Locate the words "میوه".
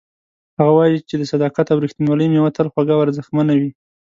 2.33-2.51